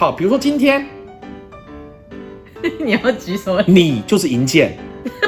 [0.00, 0.86] 好，比如说今天
[2.82, 3.62] 你要举什么？
[3.66, 4.78] 你就是银剑，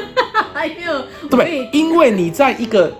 [0.55, 0.99] 哎呦，
[1.29, 1.69] 对不对？
[1.71, 2.91] 因为你在一个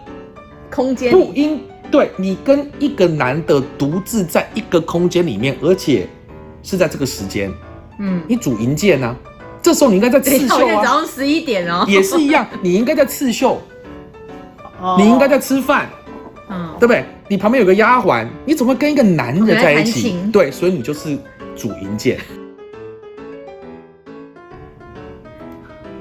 [0.70, 1.60] 空间不应
[1.90, 6.08] 对你跟一个男的独自在一个空间里面，而且
[6.62, 7.52] 是在这个时间，
[7.98, 9.16] 嗯，你主银剑呢、
[9.60, 13.60] 这时候你应该在刺绣现在早啊，上十一点哦，也是一样， 你应该在刺绣，
[14.80, 14.96] 哦。
[15.00, 15.90] 你应该在吃饭，
[16.52, 17.04] 嗯，对不对？
[17.30, 20.02] 你旁边有个丫鬟，你怎么会跟一个男的在一起？
[20.02, 20.32] 琴。
[20.32, 21.18] 对，所以你就是
[21.56, 22.20] 主银剑。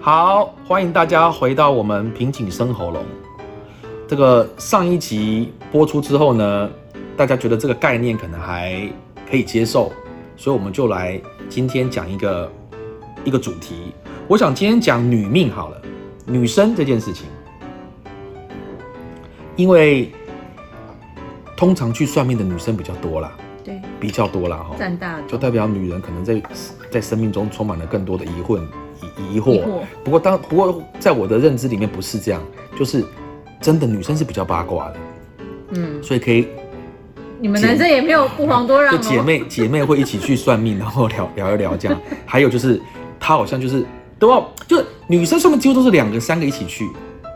[0.00, 3.04] 好，欢迎大家回到我们平井生喉咙。
[4.08, 6.70] 这个上一集播出之后呢，
[7.16, 8.88] 大家觉得这个概念可能还
[9.30, 9.92] 可以接受，
[10.36, 12.52] 所以我们就来今天讲一个
[13.24, 13.92] 一个主题。
[14.28, 15.80] 我想今天讲女命好了，
[16.26, 17.26] 女生这件事情，
[19.56, 20.10] 因为
[21.56, 23.32] 通常去算命的女生比较多啦，
[23.64, 26.42] 对，比较多啦哈，占大就代表女人可能在
[26.90, 28.60] 在生命中充满了更多的疑惑
[29.30, 29.62] 疑惑。
[30.04, 32.42] 不过当不过在我的认知里面不是这样，
[32.78, 33.04] 就是
[33.60, 34.96] 真的女生是比较八卦的，
[35.70, 36.48] 嗯，所以可以
[37.40, 42.00] 你们男生也没有不遑多让哦，就姐妹 姐妹会一起去算命，然后聊聊一聊这样。
[42.26, 42.80] 还有就是
[43.18, 43.84] 她好像就是
[44.18, 44.44] 对吧？
[44.68, 46.88] 就是女生算命几乎都是两个三个一起去，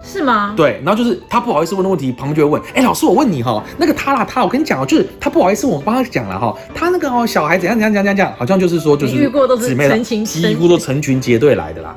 [0.02, 0.54] 是吗？
[0.56, 11.94] 对，然后就是他不好意思问的问题，旁边就会问，哎，老师我问你哈，那个他啦他，我跟你讲哦，就是他不好意思，我帮他讲了哈，他那个哦小孩怎样怎样怎样怎样，好像就是说就是你遇过都是姊妹啦成群几乎都成群结队来的啦。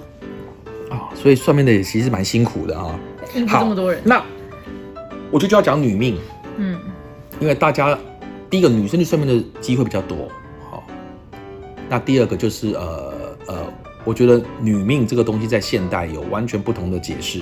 [0.90, 2.98] 啊、所以算命的也其实蛮辛苦的啊。
[3.34, 4.22] 应付这么多人，那
[5.30, 6.16] 我就就要讲女命，
[6.56, 6.78] 嗯，
[7.38, 7.98] 因为大家
[8.48, 10.16] 第一个女生去算命的机会比较多，
[10.70, 10.82] 好、
[11.88, 13.12] 那第二个就是呃
[13.46, 13.56] 呃，
[14.06, 17.40] 我觉得女命这个东西在现代有完全不同的解释，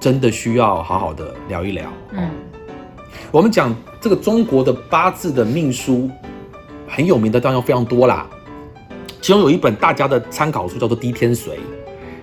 [0.00, 1.92] 真的需要好好的聊一聊。
[2.12, 2.30] 嗯，
[3.30, 6.08] 我们讲这个中国的八字的命书，
[6.88, 8.26] 很有名的当然非常多啦，
[9.20, 11.48] 其中有一本大家的参考书叫做《滴天髓》，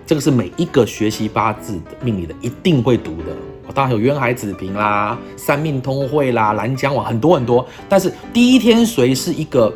[0.03, 3.31] 这个是每一个学习八字的命理的一定会读的。
[3.67, 9.72] 哦当然有渊海子平啦、三命通会啦、兰江网很多很多，但是《滴天髓》是一个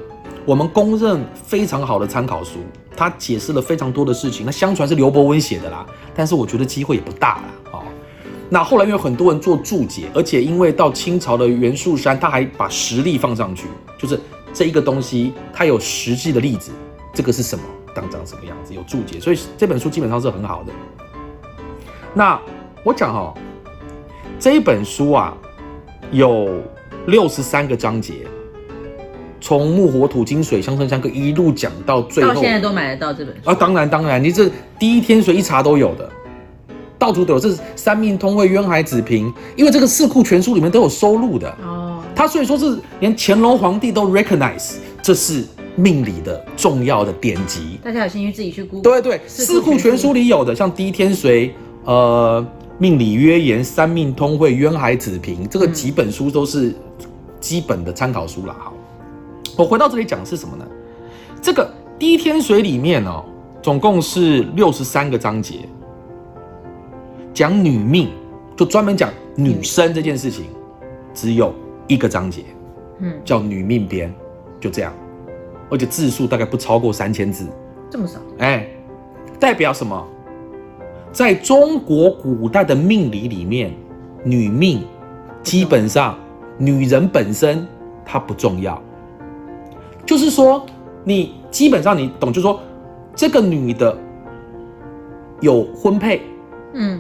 [0.46, 2.60] 我们公认非常好的参考书，
[3.00, 4.46] 他解释了非常多的事情。
[4.46, 7.44] 那相传是刘伯温写的啦，但是我觉得机会也不大啦。
[7.72, 7.84] 哦。
[8.50, 13.68] 那后来因为很多人做注解，而且因为到清朝的袁树山，他还把实例放上去，
[13.98, 14.20] 就是
[14.54, 16.72] 这一个东西它有实际的例子，
[17.14, 17.64] 这个是什么，
[17.96, 20.74] 当长什么样子，有注解，所以这本书基本上是很好的。
[22.14, 22.38] 那
[22.84, 23.34] 我讲哈、
[24.40, 25.34] 这一本书啊
[26.12, 26.50] 有
[27.06, 28.26] 六十三个章节，
[29.42, 36.10] 从木火土金水相生相克一路讲到最后，到现在都买得到这本书，啊，当然当然，你这第一天水一查都有的，
[36.98, 37.40] 到处都有。
[37.40, 41.50] 这是三命通会、渊海子平，因为这个四库全书里面都有收录的。
[41.64, 45.46] 哦，他所以说是连乾隆皇帝都 recognize 这是
[45.76, 47.80] 命理的重要的典籍。
[47.84, 51.54] 大家有兴趣自己去 Google，对对，四四库全书书里有的，像第一天水、
[51.86, 52.46] 呃
[52.78, 56.74] 命理约言、三命通会、渊海子平，这个嗯几本书都是
[57.42, 58.56] 基本的参考书了。
[58.58, 58.74] 好，
[59.60, 60.66] 我回到这里讲的是什么呢？
[61.42, 63.26] 这个第一天水里面哦，
[63.62, 65.68] 总共是六十三个章节，
[67.34, 68.08] 讲女命，
[68.56, 70.46] 就专门讲女生这件事情，
[71.14, 71.54] 只有
[71.88, 72.46] 一个章节，
[73.00, 74.16] 嗯，叫女命篇，
[74.62, 74.94] 就这样，
[75.70, 77.46] 而且字数大概不超过三千字。
[77.90, 78.66] 这么少，哎，
[79.42, 80.08] 代表什么？
[81.12, 83.74] 在中国古代的命理里面，
[84.24, 84.86] 女命
[85.44, 86.18] 基本上
[86.58, 87.68] 女人本身
[88.06, 88.82] 她不重要，
[90.10, 90.66] 就是说
[91.04, 92.60] 你基本上你懂，就是说
[93.16, 93.96] 这个女的
[95.40, 96.24] 有婚配，
[96.74, 97.00] 嗯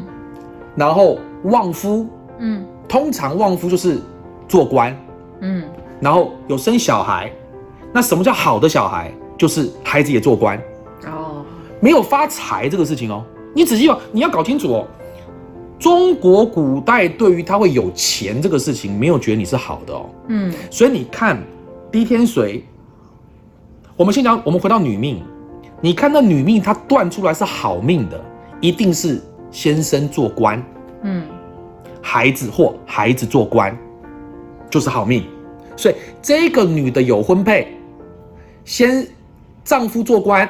[0.75, 2.05] 然后旺夫，
[2.37, 3.99] 嗯通常旺夫就是
[4.47, 4.95] 做官，
[5.39, 5.63] 嗯，
[5.99, 7.31] 然后有生小孩。
[7.91, 9.11] 那什么叫好的小孩？
[9.39, 10.55] 就是孩子也做官。
[11.07, 11.43] 哦，
[11.79, 13.25] 没有发财这个事情哦。
[13.55, 14.87] 你仔细把你要搞清楚哦。
[15.79, 20.05] 中国古代对于他会有钱这个事情，没有觉得你是好的哦。
[20.27, 21.41] 嗯所以你看
[21.91, 22.61] 滴天髓，
[23.99, 25.21] 我们先讲，我们回到女命，
[25.81, 28.17] 你看那女命她断出来是好命的，
[28.61, 30.63] 一定是先生做官，
[31.01, 31.27] 嗯
[32.01, 33.77] 孩子或孩子做官，
[34.69, 35.25] 就是好命。
[35.75, 37.75] 所以这个女的有婚配，
[38.63, 39.05] 先
[39.65, 40.47] 丈夫做官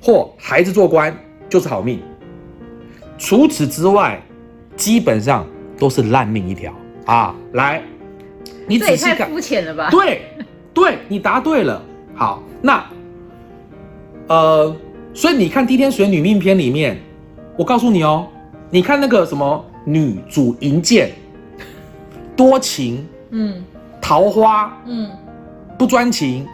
[0.00, 1.14] 或孩子做官
[1.50, 2.00] 就是好命。
[3.18, 4.18] 除此之外，
[4.74, 5.46] 基本上
[5.78, 6.72] 都是烂命一条
[7.04, 7.34] 啊！
[7.52, 7.82] 来，
[8.66, 9.90] 你仔细看，肤浅了吧？
[9.90, 10.22] 对，
[10.72, 11.82] 对你答对了。
[12.14, 12.84] 好，那
[14.28, 14.74] 呃，
[15.12, 16.98] 所以你看《滴天水女命篇》里面，
[17.58, 18.26] 我告诉你哦，
[18.70, 21.12] 你看那个什么女主银剑，
[22.36, 23.62] 多情、嗯
[24.00, 25.10] 桃花、嗯
[25.76, 26.46] 不专情，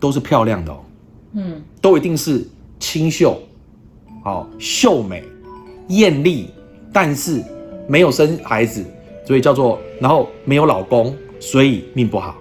[0.00, 0.80] 都是漂亮的哦，
[1.34, 2.46] 嗯，都一定是
[2.80, 3.38] 清秀，
[4.24, 5.22] 好、秀美、
[5.88, 6.50] 艳丽，
[6.92, 7.42] 但是
[7.86, 8.82] 没有生孩子，
[9.26, 12.34] 所以叫做，然后没有老公，所以命不好。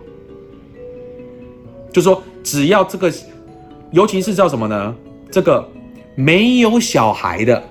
[1.92, 3.12] 就说只要这个，
[3.92, 4.96] 尤其是叫什么呢？
[5.32, 5.68] 这个
[6.16, 7.62] 没有小孩的，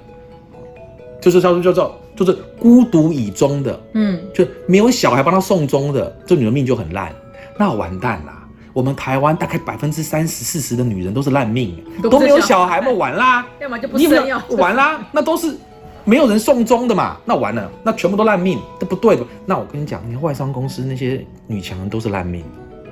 [1.21, 7.15] 就是叫做叫做就是孤独以终的，嗯，就没有小孩帮他送终的，这女人命就很烂，
[7.59, 8.37] 那完蛋啦！
[8.73, 13.45] 我们台湾大概百分之三十、四十的女人都是烂命，都都没有小孩嘛，完啦！
[13.61, 15.05] 要么就不生要完啦？
[15.11, 15.57] 那都是
[16.05, 19.25] 没有人送终的嘛，那完了，那全部都烂命，这不对的。
[19.45, 22.47] 那我跟你讲，你看外商公司那些女强人都是烂命，因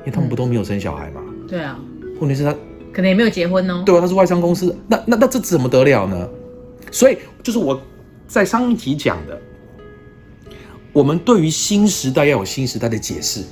[0.09, 1.21] 为他们不都没有生小孩嘛？
[1.47, 1.79] 对啊，
[2.21, 2.53] 问题是他
[2.93, 3.83] 可能也没有结婚哦。
[3.85, 6.29] 对啊，他是外商公司，那那那这怎么得了呢？
[6.91, 7.81] 所以就是我
[8.27, 9.41] 在上一集讲的，
[10.93, 13.43] 我们对于新时代要有新时代的解释，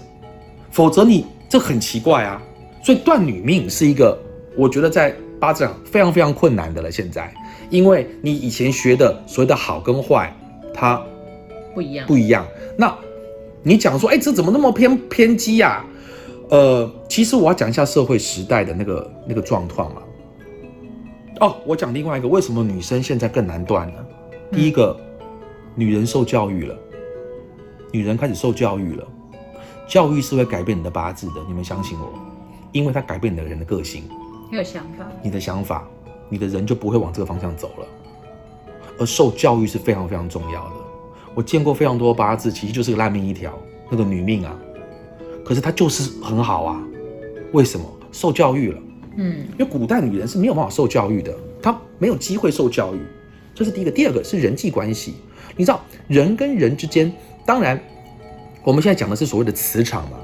[0.71, 2.43] 否则你这很奇怪啊。
[2.83, 4.17] 所以断女命是一个，
[4.57, 6.91] 我觉得在八字上非常非常困难的了。
[6.91, 7.35] 现在，
[7.69, 10.35] 因为你以前学的所谓的好跟坏，
[10.73, 11.03] 它
[11.75, 12.07] 不一样。
[12.07, 12.47] 不一样。
[12.79, 12.97] 那
[13.63, 15.85] 你讲说，哎，这怎么那么偏偏激呀、
[16.51, 20.03] 呃，其实我要讲一下社会时代的那个那个状况嘛。
[21.41, 24.07] 哦，我讲另外一个，为什么女生现在更难断呢？
[24.53, 24.97] 第一个，
[25.75, 26.79] 女人受教育了，
[27.93, 29.07] 女人开始受教育了，
[29.89, 32.13] 教育是会改变你的八字的，你们相信我，
[32.73, 34.05] 因为它改变你的人的个性。
[34.51, 35.05] 你有想法。
[35.23, 35.87] 你的想法，
[36.29, 37.87] 你的人就不会往这个方向走了。
[38.99, 40.73] 而受教育是非常非常重要的。
[41.35, 43.53] 我见过非常多八字，其实就是个烂命一条，
[43.91, 44.57] 那个女命啊，
[45.47, 46.83] 可是她就是很好啊。
[47.53, 47.87] 为什么？
[48.11, 48.79] 受教育了。
[49.19, 51.33] 嗯因为古代女人是没有办法受教育的，
[51.63, 52.99] 她没有机会受教育，
[53.55, 53.91] 这是第一个。
[53.91, 55.15] 第二个是人际关系，
[55.57, 57.13] 你知道人跟人之间，
[57.47, 57.81] 当然
[58.65, 60.19] 我们现在讲的是所谓的磁场嘛，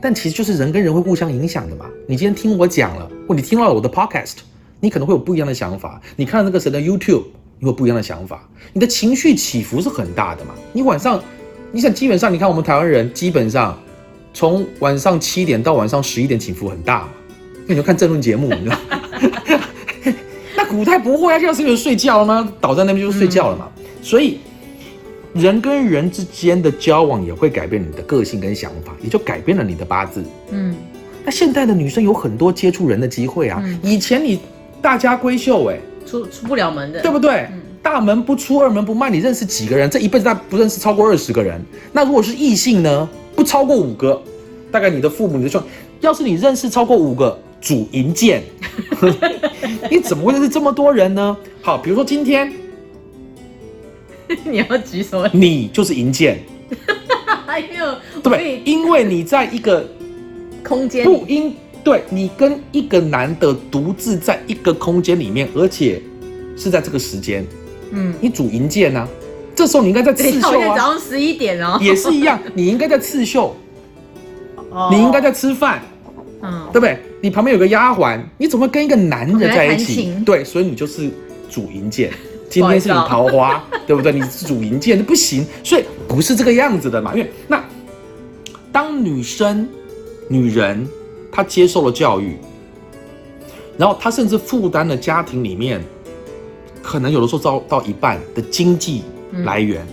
[0.00, 1.86] 但其实就是人跟人会互相影响的嘛。
[2.06, 4.36] 你今天听我讲了，或你听到了我的 podcast，
[4.78, 7.24] 你可能会有不一样的想法；你看到那个谁的 YouTube，
[7.58, 8.48] 你会有不一样的想法。
[8.72, 10.54] 你的情绪起伏是很大的嘛。
[10.72, 11.20] 你晚上，
[11.72, 13.76] 你想基本上，你看我们台湾人基本上
[14.32, 17.08] 从晚上七点到晚上十一点起伏很大嘛。
[17.66, 18.76] 那你就看政论节目，你知道？
[20.56, 22.52] 那古代不会啊，现在是有人睡觉了吗？
[22.60, 23.68] 倒在那边就睡觉了嘛。
[24.02, 24.38] 所以
[25.34, 30.24] 人跟人之间的交往也会改变你的个性跟想法，也就改变了你的八字。
[30.50, 30.74] 嗯，
[31.24, 34.40] 那现代的女生有很多接触人的机会啊，嗯以前你
[34.80, 37.00] 大家闺秀哎、出出不了门的。
[37.00, 37.46] 对不对？
[37.52, 39.88] 嗯大门不出，二门不迈，你认识几个人？
[39.88, 41.58] 这一辈子他不认识超过二十个人。
[41.92, 43.08] 那如果是异性呢？
[43.38, 44.20] 不超过五个，
[44.68, 45.62] 大概你的父母、你的兄，
[46.00, 48.42] 要是你认识超过五个主银剑，
[49.88, 51.36] 你怎么会认识这么多人呢？
[51.62, 52.52] 好，比如说今天
[54.44, 55.30] 你要举什么？
[55.32, 56.40] 你就是银剑，
[57.46, 58.60] 哎呦，对不对？
[58.64, 59.88] 因为你在一个
[60.64, 66.02] 空间不应对你跟一个男的独自在一个空间里面，而且
[66.56, 67.46] 是在这个时间，
[67.92, 69.08] 嗯，你主银剑啊，
[69.58, 71.76] 这时候你应该在刺绣现在早啊，上十一点哦。
[71.80, 73.56] 也是一样，你应该在刺绣，
[74.70, 75.82] 哦你应该在吃饭，
[76.42, 76.96] 嗯对不对？
[77.20, 80.14] 你旁边有个丫鬟，你怎么会跟一个男人在一起？
[80.24, 81.10] 对，所以你就是
[81.50, 82.12] 主银剑。
[82.48, 84.12] 今天是你桃花， 对不对？
[84.12, 87.12] 你是主银剑，不行，所以不是这个样子的嘛。
[87.12, 87.60] 因为那
[88.70, 89.68] 当女生、
[90.28, 90.88] 女人
[91.32, 92.36] 她接受了教育，
[93.76, 95.82] 然后她甚至负担了家庭里面
[96.80, 99.02] 可能有的时候到到一半的经济
[99.44, 99.86] 来源，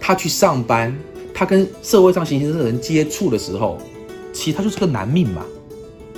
[0.00, 0.96] 他去上班，
[1.34, 3.78] 他跟社会上形形色色的人接触的时候，
[4.32, 5.44] 其实他就是个男命嘛，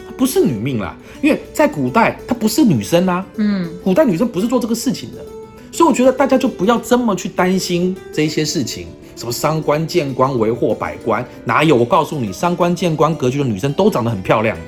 [0.06, 0.96] 他不是女命啦。
[1.22, 5.24] 因为在古代她不是女生啊，嗯古代女生不是做这个事情的，
[5.72, 11.74] 所以我觉得大家就不要这么去担心这一些事情，什么三观见官为祸百官，哪有？
[11.76, 14.62] 我告诉你，三观见官格局的女生都长得很漂亮的。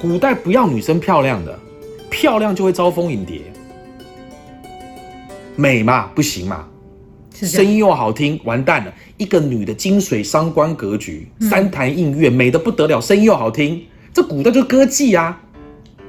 [0.00, 1.58] 古代不要女生漂亮的，
[2.08, 3.51] 漂亮就会招蜂引蝶，
[5.62, 6.64] 美嘛不行嘛。
[7.32, 8.92] 声音又好听，完蛋了！
[9.16, 13.80] 一个女的金水伤官格局，三潭印月，美的不得了，声音又好听，
[14.12, 15.40] 这古代就是歌妓啊，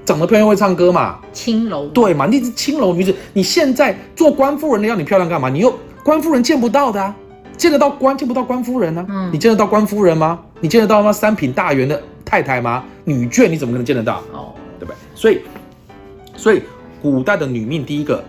[0.03, 2.25] 长得漂亮会唱歌嘛，青楼对嘛？
[2.25, 5.50] 你是青楼女子，你现在做官夫人的要你漂亮干嘛？
[5.50, 5.72] 你又
[6.03, 7.15] 官夫人见不到的啊，
[7.55, 10.39] 见得到官见不到官夫人呢、嗯你见得到官夫人吗？
[10.62, 11.13] 你见得到吗？
[11.13, 12.83] 三品大员的太太吗？
[13.05, 14.17] 女眷你怎么可能见得到？
[14.33, 14.95] 哦，对不对？
[15.15, 15.39] 所以，
[16.36, 16.62] 所以
[17.01, 18.24] 古代的女命第一个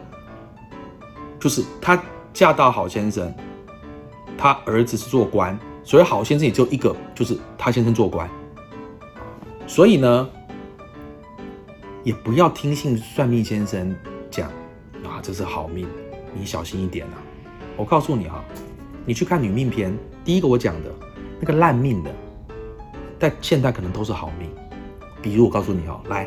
[1.45, 3.31] 就是她嫁到好先生，
[4.39, 8.27] 她儿子是做官，所以好先生也只有一个，就是她先生做官。
[9.67, 10.31] 所以呢，
[12.03, 13.95] 也不要听信算命先生
[14.31, 14.49] 讲
[15.05, 15.87] 啊，这是好命，
[16.33, 17.21] 你小心一点啊。
[17.77, 18.43] 我告诉你哈、
[19.05, 20.91] 你去看女命篇，第一个我讲的
[21.39, 22.11] 那个烂命的，
[23.21, 24.49] 在现代可能都是好命。
[25.21, 26.27] 比如我告诉你哦，来，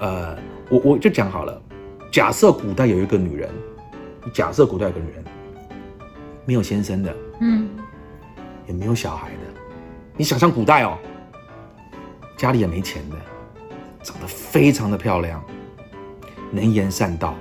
[0.00, 0.36] 呃，
[0.68, 1.62] 我我就讲好了，
[2.14, 3.50] 假设古代有一个女人，
[4.32, 5.24] 假设古代有个女人
[6.44, 7.68] 没有先生的，嗯，
[8.68, 9.40] 也没有小孩的，
[10.16, 10.96] 你想象古代哦，
[12.36, 13.16] 家里也没钱的，
[14.04, 15.44] 长得非常的漂亮，
[16.52, 17.34] 能言善道，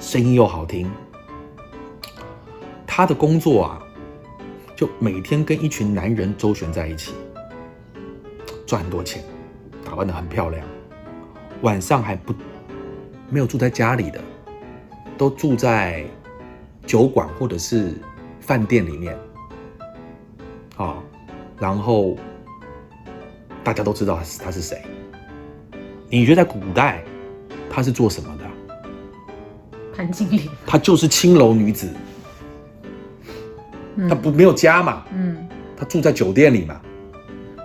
[0.00, 0.90] 声音又好听，
[2.84, 3.78] 她的工作啊，
[4.74, 7.12] 就每天跟一群男人周旋在一起，
[8.66, 9.22] 赚很多钱，
[9.84, 10.66] 打扮得很漂亮，
[11.62, 12.34] 晚上还不
[13.30, 14.20] 没有住在家里的，
[15.16, 16.04] 都住在
[16.86, 17.94] 酒馆或者是
[18.40, 19.16] 饭店里面，
[20.76, 20.96] 啊、
[21.58, 22.16] 然后
[23.62, 24.82] 大家都知道他是他是谁。
[26.10, 27.02] 你觉得在古代
[27.70, 28.44] 他是做什么的？
[29.96, 31.88] 潘金莲，她就是青楼女子，
[34.08, 36.80] 她不没有家嘛，嗯她住在酒店里嘛，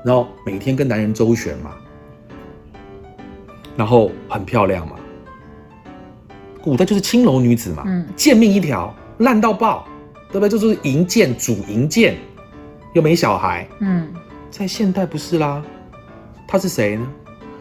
[0.05, 1.75] 然后每天跟男人周旋嘛，
[3.75, 4.98] 然后很漂亮嘛。
[6.69, 9.87] 古代就是青楼女子嘛，嗯贱命一条，烂到爆，
[10.31, 10.49] 对不对？
[10.49, 12.15] 就是淫贱主淫贱，
[12.93, 14.07] 又没小孩，嗯
[14.51, 15.63] 在现代不是啦，
[16.47, 17.07] 他是谁呢？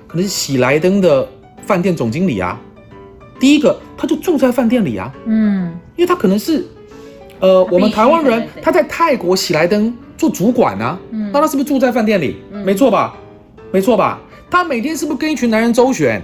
[0.06, 1.26] 可能是喜来登的
[1.62, 2.60] 饭店总经理啊。
[3.40, 6.66] 第一个，他就住在饭店里啊，嗯因为他可能是，
[7.40, 12.36] 呃，我们台湾人他在泰国喜来登做主管啊，嗯那他是不是住在饭店里？
[12.52, 13.14] 嗯没错吧？
[13.72, 14.20] 没错吧？
[14.50, 16.22] 他每天是不是跟一群男人周旋？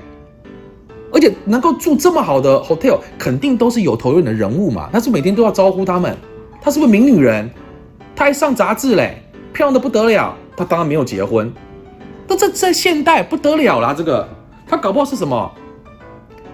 [1.15, 4.91] 而且能够住这么好的 hotel，肯定都是有头有脸的人物嘛。
[4.93, 6.15] 他是每天都要招呼他们，
[6.61, 7.49] 他是不是名女人？
[8.17, 10.37] 他还上杂志嘞，漂亮的不得了。
[10.57, 11.53] 他当然没有结婚，
[12.29, 14.29] 那这在现代不得了啦，这个
[14.69, 15.53] 他搞不好是什么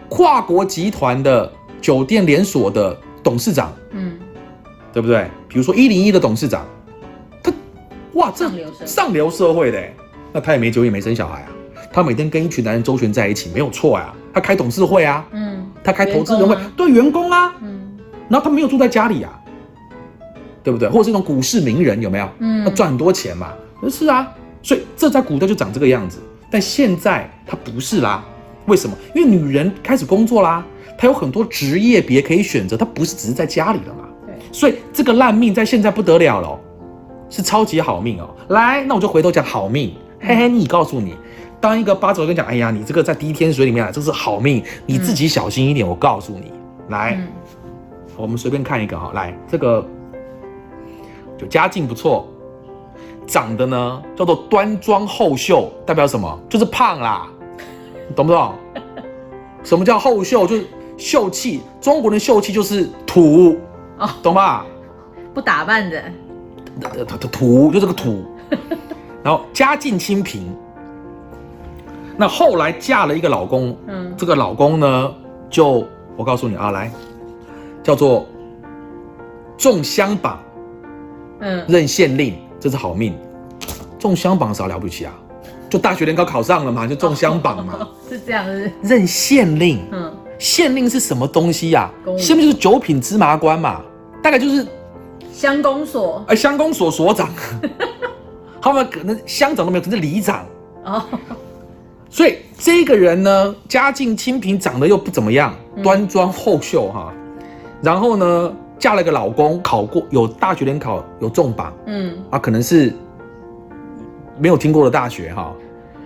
[0.09, 1.53] 跨国集团的
[1.83, 4.19] 酒店连锁的董事长，嗯，
[4.91, 5.27] 对不对？
[5.49, 6.67] 比如说一零一的董事长，
[7.43, 7.53] 他
[8.15, 8.51] 哇，这
[8.87, 9.95] 上流社会的欸，
[10.33, 11.49] 那他也没酒也没生小孩啊，
[11.93, 19.41] 他每天跟一群男人周旋在一起，没有错呀、他开董事会啊，嗯，他开投资人会，对员工啊，嗯然后他没有住在家里啊，
[20.63, 20.89] 对不对？
[20.89, 22.29] 或者是一种股市名人有没有？
[22.39, 23.53] 嗯他赚很多钱嘛？
[23.89, 24.29] 是啊，
[24.63, 26.19] 所以这在古代就长这个样子，
[26.51, 28.25] 但现在他不是啦。
[28.67, 28.95] 为什么？
[29.15, 30.65] 因为女人开始工作啦，
[30.97, 34.05] 她有很多职业别可以选择，她不是只是在家里了嘛。
[34.27, 36.59] 对，所以这个烂命在现在不得了了哦，
[37.31, 38.29] 是超级好命哦。
[38.49, 39.95] 来，那我就回头讲好命。
[40.21, 41.17] 嘿嘿，你告诉你，
[41.61, 45.87] 当一个八字我跟你讲，哎呀，你这个在第一天水里面啊，这是好命，你自己小心一点。
[45.87, 46.53] 我告诉你，
[46.89, 47.29] 来，嗯
[48.17, 49.87] 我们随便看一个哈，来，这个
[51.39, 52.27] 就家境不错，
[53.27, 56.41] 长得呢叫做端庄厚秀，代表什么？
[56.49, 57.27] 就是胖啦，
[58.17, 58.55] 懂不懂？
[59.63, 60.47] 什么叫厚秀？
[60.47, 63.59] 就是秀气，中国人秀气就是土，
[63.99, 64.65] 哦懂吧？
[65.35, 66.03] 不打扮的，
[66.83, 68.25] 呃土土就这个土，
[69.23, 70.51] 然后家境清贫。
[72.21, 74.13] 那后来嫁了一个老公，嗯。
[74.15, 75.15] 这个老公呢，
[75.49, 75.87] 就
[76.19, 76.93] 我告诉你啊，来，
[77.83, 78.27] 叫做
[79.57, 80.39] 中香榜
[81.39, 81.65] 嗯。
[81.67, 83.17] 任县令，这是好命。
[83.99, 85.15] 中香榜啥了不起啊？
[85.71, 87.89] 就大学联考考上了嘛，就中香榜嘛。
[88.07, 90.15] 是这样子，任县令，嗯。
[90.39, 92.27] 县令是什么东西呀、公务员。
[92.27, 93.81] 县令就是九品芝麻官嘛，
[94.23, 94.67] 大概就是
[95.33, 96.23] 乡公所。
[96.29, 97.31] 哎乡公所所长，
[98.61, 100.45] 他们可能乡长都没有，可是里长。
[100.85, 101.03] 哦，
[102.11, 107.15] 所以这个人呢，家境清贫，长得又不怎么样，端庄厚秀哈。
[107.81, 112.93] 然后呢，嫁了个老公，考过有大学联考有中榜嗯啊，可能是
[114.39, 115.55] 没有听过的大学哈。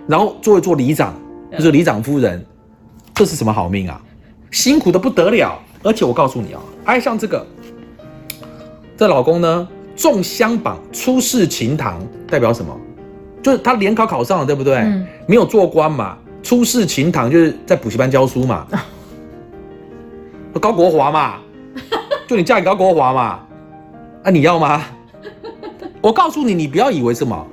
[0.07, 1.15] 然后做一做里长，
[1.53, 2.45] 就是里长夫人，
[3.13, 3.99] 这是什么好命啊？
[4.51, 5.59] 辛苦的不得了。
[5.83, 7.45] 而且我告诉你啊，爱上这个，
[8.95, 12.75] 这老公呢中香榜，出仕勤堂，代表什么？
[13.45, 14.77] 就是他联考考上了，对不对？
[14.77, 15.05] 嗯。
[15.27, 18.65] 没有做官嘛，出仕勤堂就是在补习班教书嘛。
[20.59, 21.35] 高国华嘛，
[22.27, 23.39] 就你嫁给高国华嘛，
[24.23, 24.81] 啊，你要吗？
[26.01, 27.45] 我告诉你，你不要以为什么，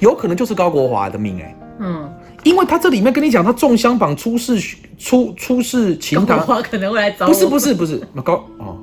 [0.00, 2.12] 有可能就是高国华的命哎、嗯，
[2.42, 4.58] 因为他这里面跟你讲，他中乡榜出仕
[4.98, 8.78] 出出仕勤高堂，华可能会来找我，不是不是不是，那高哦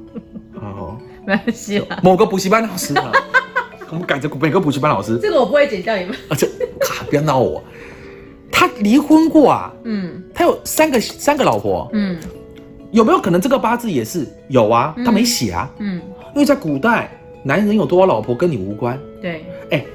[0.61, 3.11] 哦， 没关系啦，某个补习班老师啊，
[3.91, 7.63] 我们改成每个补习班老师，这个我不会剪掉你们，啊这啊不要闹我，
[8.51, 10.23] 他离婚过啊，嗯。
[10.33, 12.17] 他有三个三个老婆，嗯。
[12.91, 14.95] 有没有可能这个八字也是有啊？
[15.05, 16.01] 他没写啊，嗯，
[16.33, 17.11] 因为在古代，
[17.43, 18.99] 男人有多少老婆跟你无关。
[19.21, 19.85] 对，哎，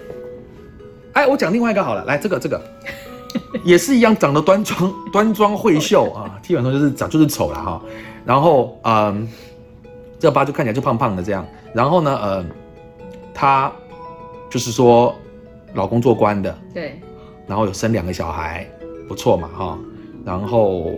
[1.15, 2.63] 哎，我讲另外一个好了，来这个这个。
[3.65, 7.83] 也是一样，长得端庄端庄慧秀 啊，基本上就是长就是丑了哈。
[8.25, 9.29] 然后嗯，
[10.21, 11.45] 这个八字看起来就胖胖的这样。
[11.73, 12.45] 然后呢，呃，
[13.35, 13.73] 她
[14.55, 15.13] 就是说
[15.73, 17.01] 老公做官的，对，
[17.45, 18.65] 然后有生两个小孩，
[19.09, 19.77] 不错嘛哈。
[20.25, 20.93] 然后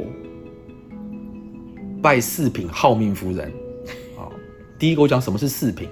[2.02, 3.50] 拜四品好命夫人，
[4.14, 4.30] 好，
[4.78, 5.88] 第一个我讲什么是四品，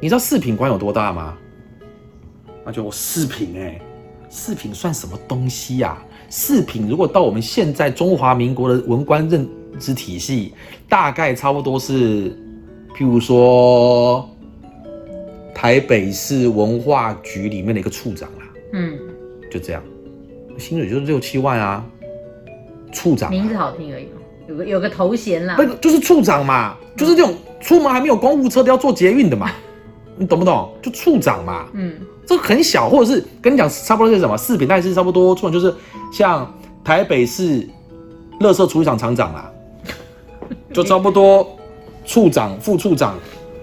[0.00, 1.38] 你知道四品官有多大吗？
[2.64, 3.80] 那就四品哎，
[4.28, 9.48] 四品算什么东西呀、四品如果到我们现在中华民国的文官认
[9.78, 10.52] 知体系，
[10.88, 12.32] 大概差不多是，
[12.96, 14.28] 譬如说
[15.62, 18.98] 台北市文化局里面的一个处长啦，嗯，
[19.48, 19.80] 就这样，
[20.58, 21.86] 薪水就是六七万啊，
[22.90, 25.54] 处长啊、名字好听而已嘛，有个有个头衔啦。
[25.56, 25.64] 那。
[25.64, 29.52] 个就是处长嘛，就是这种出门还没有公务车都要坐捷运的嘛，
[30.18, 30.68] 你懂不懂？
[30.82, 31.94] 就处长嘛，嗯。
[32.26, 35.72] 这很小，或者是跟你讲差不多是什么四品，但是差不多处长就是
[36.12, 36.52] 像
[36.82, 37.64] 台北市
[38.40, 39.48] 垃圾处理厂厂长啦，
[40.74, 41.56] 就差不多
[42.04, 43.16] 处长、副处长、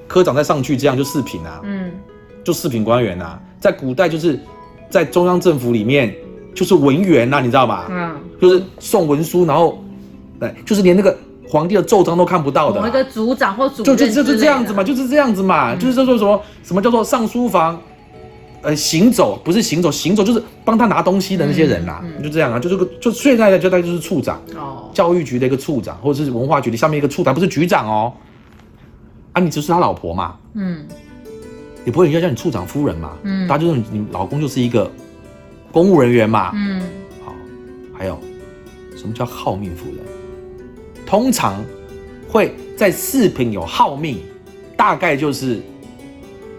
[0.07, 1.78] 科长再上去，这样就四品啊，嗯
[2.49, 4.39] 就四品官员啊，在古代就是
[4.89, 6.11] 在中央政府里面
[6.55, 7.85] 就是文员呐、你知道吧？
[7.91, 9.79] 嗯，就是送文书，然后，
[10.39, 11.15] 对，就是连那个
[11.47, 14.33] 皇帝的奏章都看不到的啦，某一个组长或主就就就任之类的。
[14.33, 17.79] 就这样子嘛，就是这样子嘛，就是叫做什么什么叫做上书房，
[18.63, 28.11] 呃，行走不是行走，行走就是帮他拿东西的那些人啦、嗯就这样啊，就这个就现在的就大概就是处长，哦，教育局的一个处长，或者是文化局的下面一个处长，不是局长哦，
[29.33, 30.83] 啊，你就是他老婆嘛，嗯
[31.85, 34.89] 也不会人家叫你处长夫人嘛，嗯大家就是你老公就是一个
[35.71, 36.81] 公务人员嘛，嗯
[37.23, 37.33] 好，
[37.97, 38.19] 还有
[38.95, 39.97] 什么叫好命夫人？
[41.05, 41.63] 通常
[42.27, 44.19] 会在四品有好命，
[44.75, 45.61] 大概就是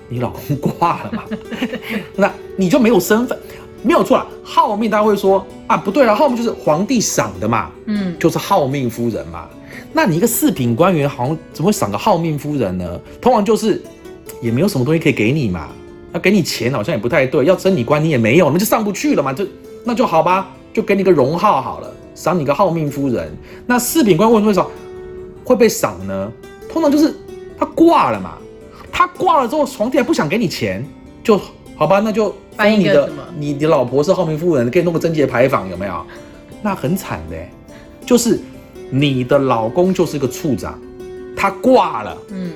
[0.08, 1.24] 你老公挂了嘛，
[2.16, 3.38] 那你就没有身份，
[3.82, 4.26] 没有错了。
[4.42, 9.48] 好命大家会说啊，不对了，好命就是皇帝赏的嘛，嗯就是好命夫人嘛。
[9.92, 13.00] 那你一个四品官员，好像怎么会赏个好命夫人呢？
[13.20, 13.80] 通常就是
[14.40, 15.68] 也没有什么东西可以给你嘛，
[16.12, 19.46] 要给你钱好像也不太对，要升你官你也没有，那就上不去了嘛，就
[19.84, 23.30] 那就好吧，就给你个荣号好了，赏你个好命夫人。
[23.66, 24.70] 那四品官为什么会赏
[25.44, 26.32] 会被赏呢？
[26.68, 27.14] 通常就是
[27.58, 28.38] 他挂了嘛，
[28.90, 30.84] 他挂了之后，皇帝还不想给你钱，
[31.22, 31.40] 就
[31.76, 36.04] 好吧，那就封你的你你老婆是好命夫人，给你弄个贞节牌坊，有没有？
[36.62, 37.50] 那很惨的欸，
[38.04, 38.38] 就是
[38.90, 40.78] 你的老公就是个处长，
[41.34, 42.52] 他挂了，嗯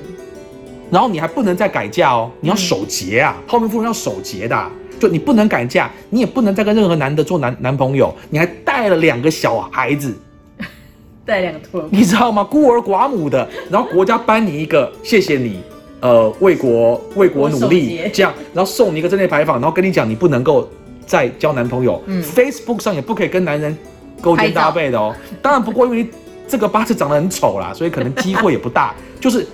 [0.91, 4.71] 然后你还不能再改嫁哦，你要守节啊，后面夫人要守节的啊、
[5.01, 10.15] 就你不能改嫁，你也不能再跟任何男的做男男朋友，你还带了两个小孩子，
[11.27, 12.45] 带两个托儿 你知道吗？
[12.45, 15.61] 孤儿寡母的，然后国家颁你一个，谢谢你，
[16.01, 18.11] 呃，为国为国努力节。
[18.13, 20.69] 这样，然后送你一个贞节牌坊，然后跟你讲你不能够
[21.07, 22.23] 再交男朋友、嗯。
[22.23, 23.77] F a c e b o o k 上也不可以跟男人
[24.21, 25.15] 勾肩搭背的哦。
[25.43, 26.07] 当然，不过因为
[26.47, 29.47] 这个八字长得很丑啦，所以可能机会也不大， 就是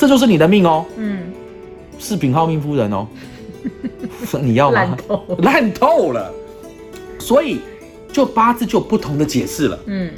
[0.00, 0.86] 这就是你的命哦。
[0.96, 1.30] 嗯，
[1.98, 3.06] 是品好命夫人哦，
[4.40, 4.78] 你要吗？
[4.78, 6.32] 烂透，烂透了，
[7.18, 7.58] 所以
[8.10, 9.78] 就八字就有不同的解释了。
[9.84, 10.10] 嗯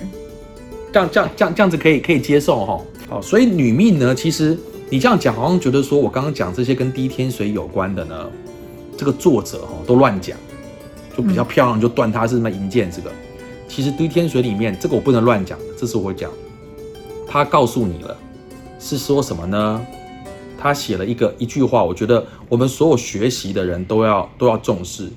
[0.93, 4.57] 这样这样这样这样子可以可以接受哈、好，所以女命呢，其实
[4.89, 8.31] 你这样讲，好像觉得说我刚刚讲这些跟滴天水有关的呢，
[8.97, 10.39] 这个作者哈、都乱讲，
[11.17, 13.11] 就比较漂亮就断他是什么银剑这个。
[13.67, 16.31] 其实滴天水里面这个我不能乱讲的，这是我会讲。
[17.27, 18.15] 他告诉你了，
[18.83, 19.87] 是说什么呢？
[20.59, 25.09] 他写了一个一句话，我觉得我们所有学习的人都要都要重视。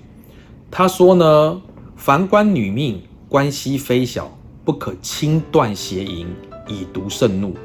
[0.69, 1.61] 他说呢，
[1.95, 4.31] 凡观女命，关系非小，
[4.63, 6.27] 不可轻断邪淫，
[6.67, 7.55] 以毒盛怒。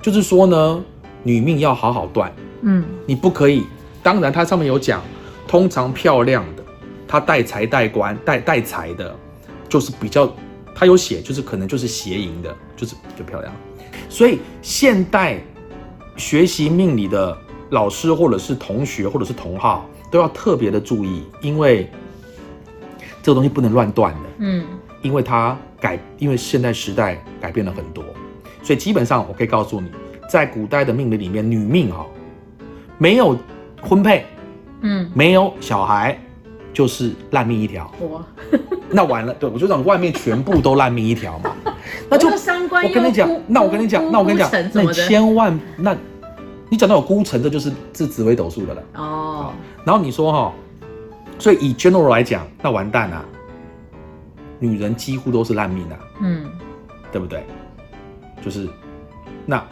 [0.00, 0.82] 就是说呢，
[1.22, 3.64] 女命要好好断，嗯你不可以。
[4.02, 5.02] 当然，它上面有讲，
[5.46, 6.64] 通常漂亮的，
[7.06, 9.14] 她带财带官带带财的，
[9.68, 10.32] 就是比较，
[10.74, 13.52] 他有写，就是可能就是邪淫的，就是比较漂亮。
[14.08, 15.38] 所以现代
[16.16, 17.36] 学习命理的
[17.70, 21.90] 老师或者是同学或者是同好都要特别的注意，因为
[23.22, 24.20] 这个东西不能乱断的。
[24.38, 24.64] 嗯
[25.02, 28.02] 因为它改，因为现在时代改变了很多，
[28.60, 29.88] 所以基本上我可以告诉你，
[30.28, 32.04] 在古代的命理里面，女命哈、
[32.98, 33.36] 没有
[33.80, 34.26] 婚配，
[34.80, 36.18] 嗯，没有小孩，
[36.72, 37.88] 就是烂命一条。
[38.00, 38.24] 我
[38.90, 41.52] 那完了，对我就讲外面全部都烂命一条嘛，
[42.08, 45.96] 那就我跟你讲，那我跟你讲，那我跟你讲，那你千万那，
[46.68, 48.82] 你讲到有孤城，这就是是紫微斗数的了。
[48.94, 49.52] 哦，
[49.84, 50.52] 然后你说哈、
[51.38, 53.24] 所以以 general 来讲，那完蛋啊，
[54.58, 55.98] 女人几乎都是烂命啊。
[56.20, 56.44] 嗯
[57.12, 57.44] 对不对？
[58.44, 58.68] 就是
[59.46, 59.64] 那，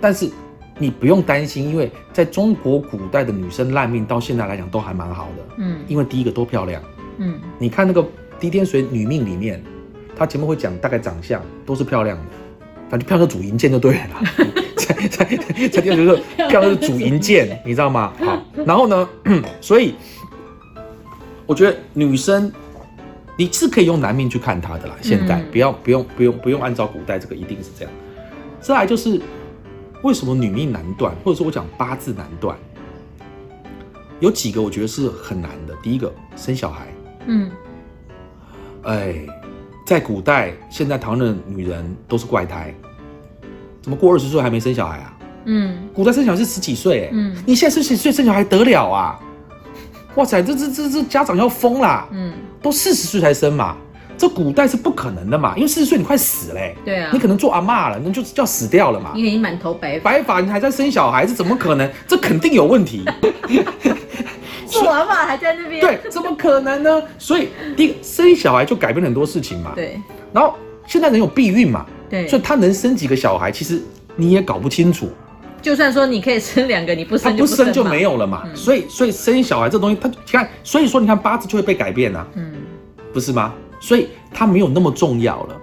[0.00, 0.30] 但是
[0.78, 6.80] 你不用担心，因为在中国古代的女生烂命到现在来讲都还蛮好的，嗯因为第一个都漂亮。
[7.18, 8.02] 嗯你看那个
[8.38, 9.62] 滴天水女命里面，
[10.18, 12.24] 她前面会讲大概长相都是漂亮的，
[12.90, 14.22] 反正漂亮的主银剑就对了啦。
[14.76, 15.24] 在在
[15.68, 18.12] 在第二就是漂亮的主银剑，你知道吗？
[18.18, 19.08] 好，然后呢，
[19.60, 19.94] 所以
[21.46, 22.50] 我觉得女生
[23.36, 24.96] 你是可以用男命去看她的啦。
[25.00, 27.94] 现在、嗯不要不用不用不用按照古代这个一定是这样。
[28.60, 29.20] 再来就是
[30.02, 32.56] 为什么女命难断，或者说我讲八字难断，
[34.20, 35.74] 有几个我觉得是很难的。
[35.82, 36.86] 第一个生小孩，
[37.26, 37.50] 嗯，
[38.82, 39.14] 哎，
[39.88, 42.74] 在古代，现在台湾的女人都是怪胎，
[43.80, 45.16] 怎么过二十岁还没生小孩啊？
[45.46, 49.18] 嗯古代生小孩是十几岁，哎、嗯你现在十几岁生小孩得了啊？
[50.16, 52.06] 哇塞，这这这这家长要疯啦！
[52.12, 53.78] 嗯，都四十岁才生嘛，
[54.18, 59.12] 这古代是不可能的嘛，因为四十岁你快死嘞、对啊，你可能做阿妈了，那就就要死掉了嘛。
[59.14, 61.90] 因为你满头白发，白发你还在生小孩，这怎么可能？
[62.06, 63.06] 这肯定有问题。
[64.68, 67.02] 做完嘛还在那边，对，怎么可能呢？
[67.18, 69.72] 所以第一个生小孩就改变了很多事情嘛。
[69.74, 70.00] 对
[70.32, 70.54] 然后
[70.86, 73.82] 现在人有避孕嘛，对，所以他能生几个小孩，其实
[74.16, 75.08] 你也搞不清楚。
[75.60, 78.42] 就算说你可以生两个，你不他生不生就嘛没有了嘛。
[78.44, 82.52] 嗯所以所以生小孩这东西，他你看，所以说你看八字就会被改变啊，嗯
[83.12, 83.52] 不是吗？
[83.80, 85.56] 所以它没有那么重要了。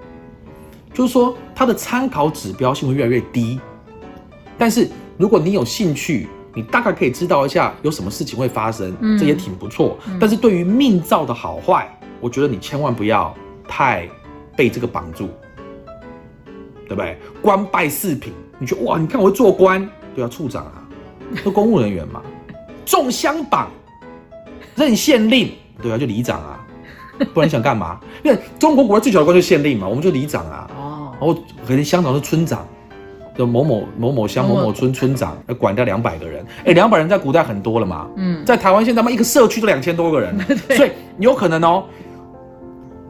[0.94, 3.60] 就是说，它的参考指标性会越来越低。
[4.58, 4.88] 但是
[5.18, 9.98] 如果你有兴趣，你大概可以知道一下有什么事情会发生，嗯这也挺不错。
[10.08, 11.88] 嗯但是对于命造的好坏，
[12.22, 13.36] 我觉得你千万不要
[13.68, 14.08] 太
[14.56, 15.28] 被这个绑住，
[16.88, 17.18] 对不对？
[17.42, 20.88] 官拜四品，你觉得哇，你看我会做官，对啊，处长啊，
[21.44, 22.22] 都公务人员嘛，
[22.86, 23.70] 中乡榜，
[24.76, 26.66] 任县令，对啊，就里长啊，
[27.34, 28.00] 不然你想干嘛？
[28.24, 31.34] 因为中国国家最小的官就是县令嘛，我们就里长啊，哦，然后
[31.68, 32.66] 可能乡长是村长，
[33.38, 40.38] 就某某某某乡某某村村长，要管掉两百个人，哎，两百人在古代很多了嘛，嗯，在台湾现在嘛一个社区都两千多个人，
[40.76, 41.84] 所以有可能哦，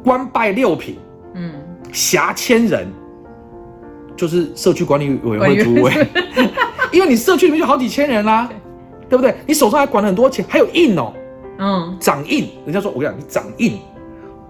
[0.03, 0.97] 官拜六品，
[1.35, 1.51] 嗯，
[1.91, 2.87] 辖千人，
[4.15, 5.91] 就是社区管理委员会主委，
[6.91, 8.49] 因为你社区里面就好几千人啦、
[9.09, 9.17] 对。
[9.17, 9.35] 不对？
[9.45, 11.13] 你手上还管了很多钱，还有印哦，
[11.59, 12.49] 嗯，掌印。
[12.65, 13.79] 人家说我跟你讲，你掌印，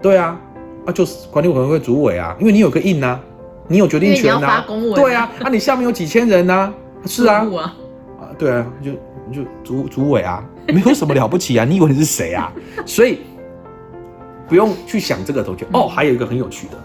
[0.00, 0.40] 对啊，
[0.86, 3.20] 啊就是管理委员会主委啊，因为你有个印呐、
[3.68, 6.72] 你有决定权呐、对啊，啊你下面有几千人呐、
[7.04, 7.74] 是啊啊，
[8.20, 8.92] 啊对啊，就
[9.32, 12.52] 就主主委啊，没有什么了不起啊， 你以为你是谁啊？
[12.86, 13.20] 所以
[14.48, 15.64] 不用去想这个东西。
[15.72, 16.76] 哦，还有一个很有趣的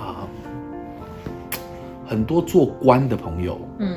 [0.00, 0.28] 啊，
[2.06, 3.96] 很多做官的朋友，嗯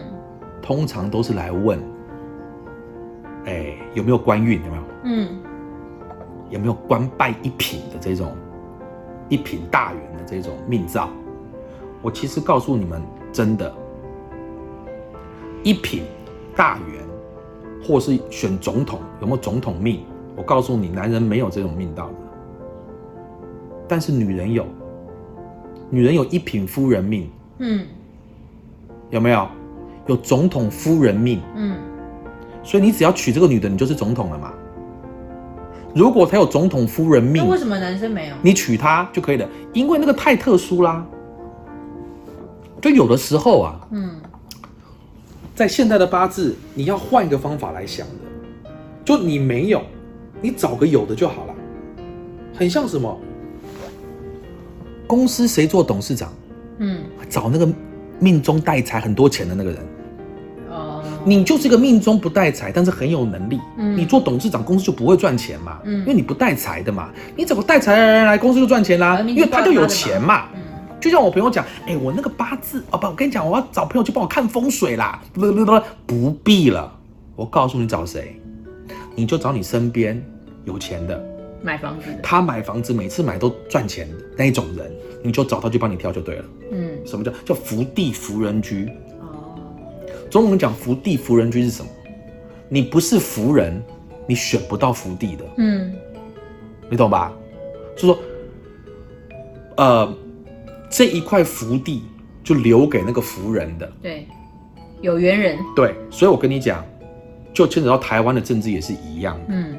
[0.61, 1.79] 通常都是来问，
[3.45, 4.59] 哎，有没有官运？
[4.63, 4.83] 有没有？
[5.03, 5.27] 嗯
[6.51, 8.31] 有没有官拜一品的这种
[9.29, 11.09] 一品大员的这种命造？
[12.05, 13.01] 我其实告诉你们，
[13.33, 13.73] 真的，
[15.63, 16.03] 一品
[16.55, 17.03] 大员，
[17.83, 20.01] 或是选总统有没有总统命？
[20.35, 22.13] 我告诉你，男人没有这种命道的，
[23.87, 24.67] 但是女人有，
[25.89, 27.87] 女人有一品夫人命，嗯
[29.09, 29.47] 有没有？
[30.05, 31.75] 有总统夫人命，嗯，
[32.61, 34.53] 所以你只要娶这个女的，你就是总统了嘛。
[35.95, 38.35] 如果她有总统夫人命那，为什么男生没有？
[38.43, 41.03] 你娶她就可以了，因为那个太特殊啦。
[42.85, 44.11] 就有的时候啊，嗯
[45.55, 48.69] 在现代的八字，你要换一个方法来想的，
[49.03, 49.81] 就你没有，
[50.39, 51.53] 你找个有的就好了。
[52.53, 53.19] 很像什么？
[55.07, 56.31] 公司谁做董事长？
[56.77, 57.67] 嗯，找那个
[58.19, 59.79] 命中带财很多钱的那个人。
[60.69, 63.59] 哦，你就是一个命中不带财，但是很有能力。
[63.79, 65.79] 嗯你做董事长，公司就不会赚钱嘛。
[65.85, 67.09] 嗯因为你不带财的嘛。
[67.35, 69.19] 你找个带财的人来，公司就赚钱啦。
[69.21, 70.49] 因为他就有钱嘛。
[70.53, 70.61] 嗯
[71.05, 75.21] 就像我朋友讲，哎、我那个八字哦不，我跟你讲，我要找朋友去帮我看风水啦。
[75.31, 76.91] 不不不不，必了。
[77.35, 78.41] 我告诉你找谁，
[79.15, 80.19] 你就找你身边
[80.63, 81.23] 有钱的，
[81.61, 84.91] 买房子，他买房子每次买都赚钱的那一种人，
[85.21, 86.45] 你就找他去帮你挑就对了。
[86.71, 88.89] 嗯什么叫叫福地福人居？
[89.19, 89.53] 哦，
[90.31, 91.91] 中文讲福地福人居是什么？
[92.67, 93.79] 你不是福人，
[94.25, 95.93] 你选不到福地的，嗯
[96.89, 97.31] 你懂吧？
[97.95, 98.19] 就说，
[99.77, 100.11] 呃，
[100.89, 102.03] 这一块福地
[102.43, 104.27] 就留给那个福人的，对，
[105.01, 106.85] 有缘人，对，所以我跟你讲，
[107.53, 109.75] 就牵扯到台湾的政治也是一样，嗯。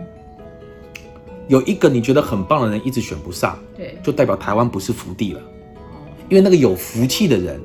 [1.48, 6.02] 有一个你觉得很棒的人一直选不上，对，就代表台湾不是福地了，哦。
[6.28, 7.60] 因为那个有福气的人，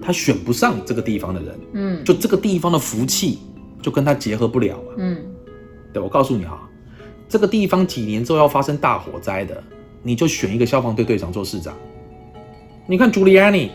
[0.00, 2.04] 他选不上这个地方的人，嗯。
[2.04, 3.40] 就这个地方的福气
[3.82, 4.94] 就跟他结合不了嘛。
[4.96, 5.22] 嗯。
[5.92, 6.66] 对，我告诉你哈，
[7.28, 9.62] 这个地方几年之后要发生大火灾的，
[10.02, 11.76] 你就选一个消防队队长做市长。
[12.86, 13.70] 你看 Giuliani，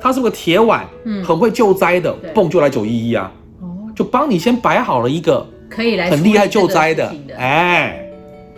[0.00, 1.24] 他是个铁腕，嗯。
[1.24, 7.14] 很会救灾的对，蹦就来九一一啊，哦，就帮你先摆好了一个可以来很厉害救灾的。
[7.36, 8.06] 哎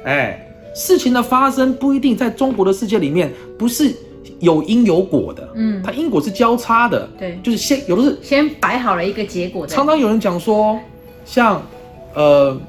[0.04, 3.94] 哎，事情的发生不一定在中国的世界里面不是
[4.40, 5.80] 有因有果的，嗯。
[5.82, 7.38] 它因果是交叉的，对。
[7.42, 10.78] 就是先有的是先摆好了一个结果再，常常有人讲说，
[11.24, 11.62] 像
[12.14, 12.60] 呃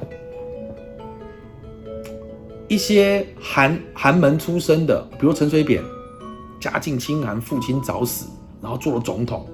[2.67, 5.81] 一些寒寒门出身的，比如陈水扁，
[6.63, 8.27] 家境清寒，父亲早死，
[8.61, 9.45] 然后做了总统，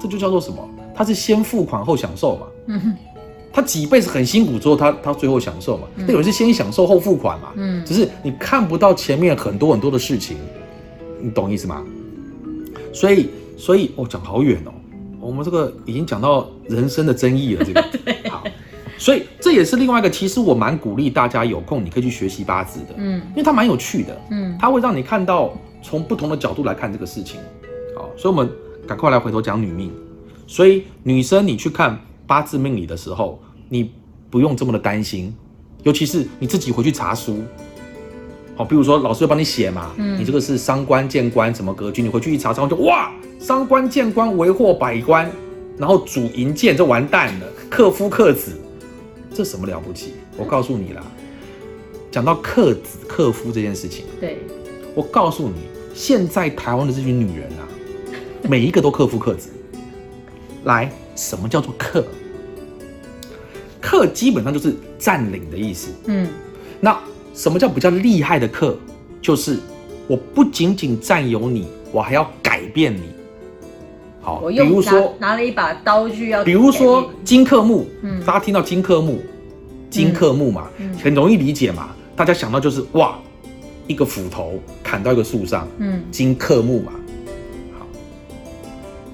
[0.00, 0.56] 这就叫做什么？
[0.94, 2.46] 他是先付款后享受嘛。
[2.68, 2.96] 嗯
[3.52, 5.84] 他几辈子很辛苦之后，他他最后享受嘛。
[5.94, 7.50] 那有人是先享受后付款嘛。
[7.54, 10.36] 嗯只是你看不到前面很多很多的事情，
[11.20, 11.84] 你懂意思吗？
[12.92, 14.72] 所以，所以哦，讲好远哦，
[15.20, 17.84] 我们这个已经讲到人生的争议了，这个
[18.30, 18.42] 好，
[18.98, 25.52] 所以这也是另外一个，其实我蛮鼓励大家有空你可以去学习八字的，嗯因为它蛮有趣的，嗯它会让你看到
[25.84, 27.38] 从不同的角度来看这个事情。
[27.94, 28.50] 好，所以我们
[28.86, 29.92] 赶快来回头讲女命。
[30.46, 33.92] 所以女生你去看八字命理的时候，你
[34.30, 35.34] 不用这么的担心，
[35.82, 37.42] 尤其是你自己回去查书。
[38.56, 45.30] 好，比如说老师会帮你写嘛，嗯你这个是伤官见官什么格局，你回去一查，然后就哇，伤官见官为祸百官，
[45.76, 48.52] 然后主银剑，这完蛋了，克夫克子，
[49.34, 50.14] 这什么了不起？
[50.36, 51.02] 我告诉你啦，
[52.10, 54.04] 讲到克子克夫这件事情。
[54.20, 54.38] 对，
[54.94, 55.54] 我告诉你，
[55.94, 57.62] 现在台湾的这群女人啊，
[58.42, 59.48] 每一个都克夫克子。
[60.64, 62.04] 来，什么叫做克？
[63.80, 65.90] 克基本上就是占领的意思。
[66.06, 66.26] 嗯
[66.80, 66.98] 那
[67.34, 68.76] 什么叫比较厉害的克？
[69.22, 69.58] 就是
[70.06, 73.02] 我不仅仅占有你，我还要改变你。
[74.20, 79.20] 好，比我用拿如说，拿了一把刀具要，比如说，金克木，嗯大家听到金克木，
[79.90, 81.90] 金克木嘛，嗯很容易理解嘛。
[82.16, 83.18] 大家想到就是哇，
[83.86, 86.92] 一个斧头砍到一个树上，嗯金克木嘛，
[87.78, 87.86] 好，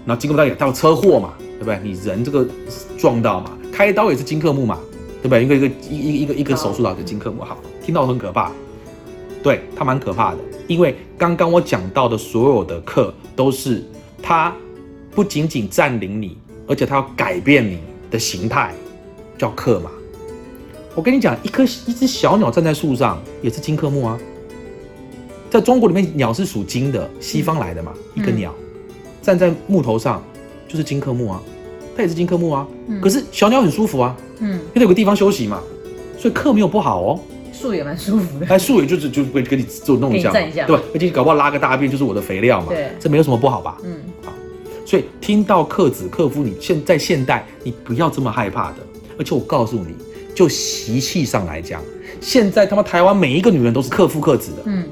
[0.04, 1.80] 那金克木当然也到车祸嘛，对不对？
[1.82, 2.46] 你人这个
[2.96, 4.78] 撞到嘛，开刀也是金克木嘛，
[5.22, 5.44] 对不对？
[5.44, 8.52] 一个一个一一一个一个手术刀的金克木，好，听到很可怕，
[9.42, 13.84] 对，它蛮可怕的，因为刚刚我讲到的所有的课都是
[14.22, 14.54] 它
[15.12, 17.80] 不仅仅占领你，而且它要改变你
[18.10, 18.72] 的形态，
[19.36, 19.90] 叫克嘛。
[20.94, 24.18] 我跟你讲，一颗一只小鸟站在树上也是金克木啊。
[25.50, 28.54] 在中国里面，鸟是属金的，西方来的嘛，一个嗯鸟
[29.20, 30.22] 站在木头上
[30.68, 31.42] 就是金克木啊，
[31.96, 32.66] 它也是金克木啊。
[32.86, 35.60] 嗯可是小鸟很舒服啊，嗯，因为有个地方休息嘛，
[36.16, 37.20] 所以克没有不好哦。
[37.52, 40.80] 树也蛮舒服的，哎，树也就是就会给你做弄一下对吧？
[40.94, 43.76] 而且你搞不好拉个大便就是我的肥料嘛，对这没有什么不好吧？
[43.84, 44.32] 嗯好
[44.86, 48.76] 所以听到克子克夫，你现在现代你不要这么害怕的。
[49.18, 49.94] 而且我告诉你，
[50.34, 51.82] 就习气上来讲，
[52.20, 54.62] 现在他妈台湾每一个女人都是克夫克子的。
[54.64, 54.84] 嗯，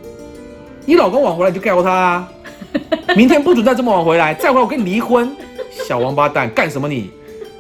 [0.89, 2.33] 你老公晚回来你就告他啊，
[3.15, 5.31] 明天不准再这么晚回来，再回来我跟你离婚，
[5.87, 7.11] 小王八蛋干什么你？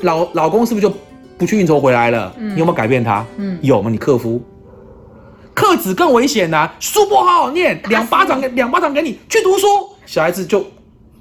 [0.00, 0.94] 老老公是不是就
[1.36, 2.34] 不去应酬回来了？
[2.38, 3.22] 嗯你有没有改变他？
[3.36, 3.90] 嗯有吗？
[3.90, 4.42] 你克夫。
[5.52, 9.66] 克子更危险呐、书不好好念，两巴掌给两巴掌给你去读书。
[10.06, 10.64] 小孩子就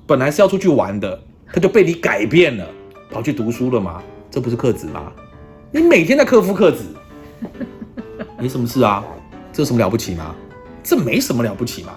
[0.05, 2.65] 本来是要出去玩的，他就被你改变了，
[3.11, 4.01] 跑去读书了嘛？
[4.31, 5.11] 这不是克子吗？
[5.71, 6.85] 你每天在克夫克子，
[8.39, 9.03] 没什么事啊，
[9.51, 10.33] 这有什么了不起吗？
[10.88, 11.91] 这没什么了不起嘛。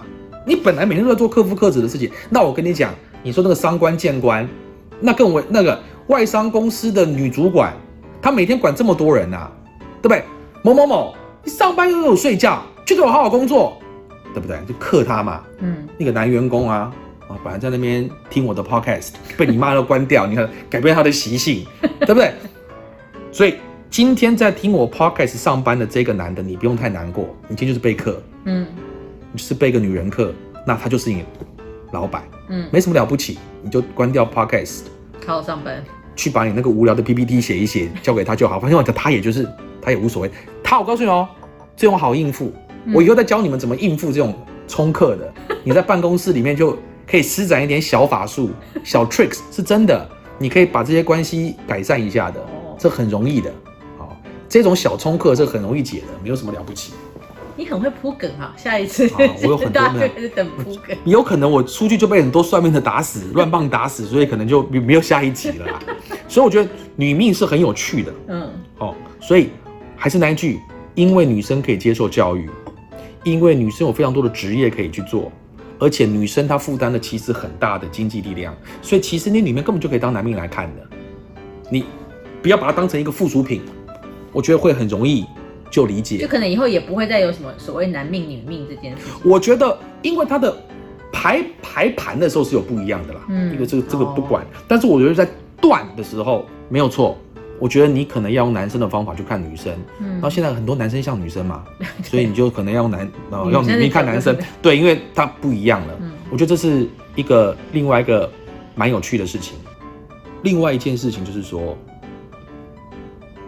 [0.45, 4.45] 你本来每天都在做克夫克子的事情，那我跟你讲，你说那个商官见官，
[4.99, 7.73] 那更为那个外商公司的女主管，
[8.21, 9.49] 她每天管这么多人呐、
[10.01, 10.23] 对不对？
[10.61, 13.81] 某某某，你上班又有睡觉，去给我好好工作，
[14.33, 14.57] 对不对？
[14.67, 15.41] 就克他嘛。
[15.59, 16.91] 嗯那个男员工啊，
[17.27, 21.65] 啊，本来在那边听我的 podcast，被你妈都关掉，你看改变他的习性，
[22.01, 22.33] 对不对？
[23.31, 23.55] 所以
[23.91, 28.65] 今天在听我 podcast 上班的这个男的，你不用太难过，你今天就是备课，嗯
[29.33, 30.33] 你就是备个女人课，
[30.65, 31.25] 那他就是你
[31.91, 34.83] 老板，嗯，没什么了不起，你就关掉 podcast，
[35.27, 35.83] 好好上班，
[36.15, 38.61] 去把你那个无聊的 PPT 写一写， 交给他就好。
[38.61, 39.45] 反正他也就是
[39.81, 40.31] 他也无所谓。
[40.63, 41.27] 他我告诉你哦，
[41.75, 42.45] 这种好应付。
[42.85, 44.33] 嗯我以后再教你们怎么应付这种
[44.69, 45.33] 冲客的。
[45.65, 48.51] 你在办公室里面就可以施展一点小法术、
[48.85, 50.09] 小 tricks，是真的。
[50.39, 53.53] 你可以把这些关系改善一下的哦，这很容易的。
[54.51, 56.91] 好，这种小冲客是很容易解的，没有什么了不起。
[57.55, 60.97] 你很会铺梗啊，下一次啊我有很多 大家呢就开始等铺梗。
[61.05, 65.79] 有可能我出去就被很多算命的打死、乱棒打死，所以可能就没没有下一集了啦。
[66.27, 68.13] 所以我觉得女命是很有趣的。
[68.27, 69.51] 嗯哦，所以
[69.95, 70.59] 还是那一句，
[70.95, 72.49] 因为女生可以接受教育，
[73.23, 75.31] 因为女生有非常多的职业可以去做，
[75.77, 80.81] 而且女生她负担的其实很大的经济力量，所以其实你里面根本就可以当男命来看的，
[81.69, 81.85] 你
[82.41, 83.61] 不要把它当成一个附属品，
[84.31, 85.25] 我觉得会很容易
[85.69, 86.27] 就理解就。
[86.27, 89.31] 可能以后也不会再有什么所谓男命女命这件事情。
[89.31, 90.55] 我觉得，因为他的
[91.11, 95.27] 排排盘的时候是有不一样的啦，嗯一个这个这个哦不管，但是我觉得在
[95.59, 97.17] 断的时候没有错。
[97.59, 101.63] 我觉得你可能要用男生的方法去看女生，嗯然后现在很多男生像女生嘛，
[102.03, 105.93] 所以你就可能要用男呃用女命看男生对，因为他不一样了。
[106.01, 108.27] 嗯我觉得这是一个另外一个
[108.73, 109.57] 蛮有趣的事情。
[110.43, 111.77] 另外一件事情就是说，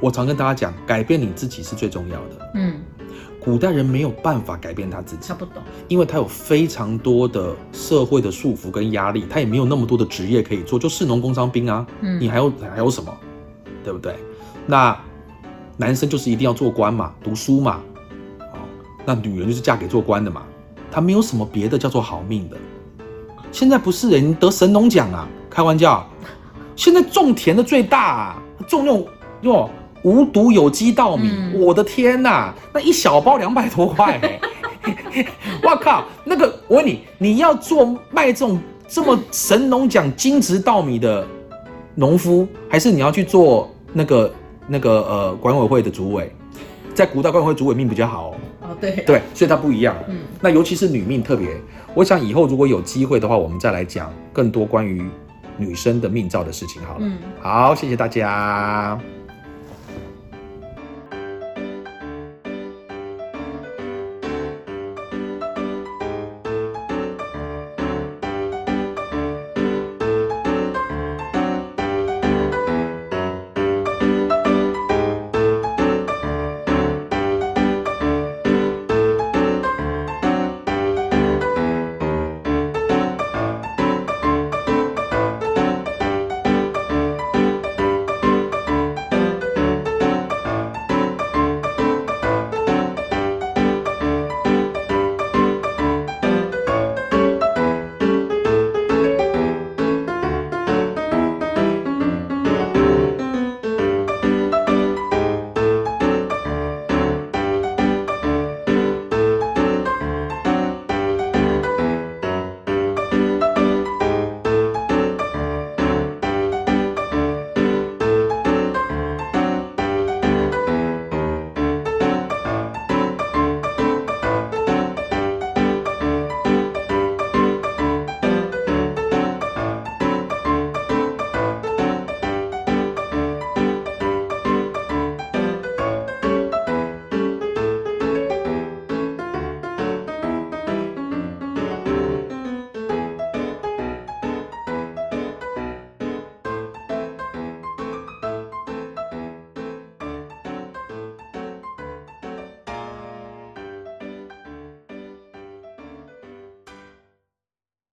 [0.04, 2.52] 我常跟大家讲，改变你自己是最重要的。
[2.56, 2.82] 嗯
[3.40, 13.14] 古代人没有办法改变他自己他，不懂，因为他有非常多的社会的束缚跟压力，他也没有那么多的职业可以做，就士农工商兵啊，嗯你还有还有什么，
[13.82, 14.14] 对不对？
[14.66, 14.98] 那
[15.78, 17.82] 男生就是一定要做官嘛，读书嘛，
[18.40, 18.60] 哦，
[19.06, 20.44] 那女人就是嫁给做官的嘛，
[20.92, 22.58] 他没有什么别的叫做好命的。
[23.54, 26.06] 现在不是人得神农奖啊，开玩笑，
[26.76, 29.08] 现在种田的最大、啊，种那种
[29.42, 29.70] 哟
[30.04, 34.40] 无毒有机稻米，嗯我的天呐，那一小包两百多块、欸，
[35.64, 41.26] 我靠，那个我问你，你要做卖这种这么神农奖金质稻米的
[41.96, 44.34] 农夫，还是你要去做那个
[44.68, 46.32] 那个呃管委会的主委？
[46.94, 49.96] 在古代管委会主委命比较好哦，哦，对，对，所以它不一样。
[50.08, 51.50] 嗯，那尤其是女命特别，
[51.96, 55.04] 我想以后如果有机会的话，我们再来讲更多关于
[55.58, 57.00] 女生的命造的事情好了。
[57.00, 57.18] 嗯。
[57.42, 59.00] 好，谢谢大家。